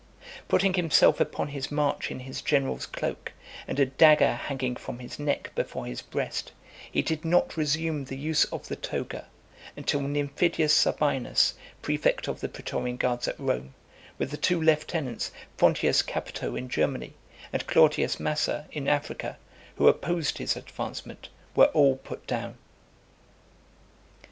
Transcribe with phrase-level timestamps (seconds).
[0.47, 3.33] Putting himself upon his march in his general's cloak,
[3.67, 6.51] and a dagger hanging from his neck before his breast,
[6.91, 9.27] he did not resume the use of the toga,
[9.77, 11.53] until Nymphidius Sabinus,
[11.83, 13.75] prefect of the pretorian guards at Rome,
[14.17, 17.13] with the two lieutenants, Fonteius Capito in Germany,
[17.53, 19.37] and Claudius Macer in Africa,
[19.75, 22.57] who opposed his advancement, were all put down.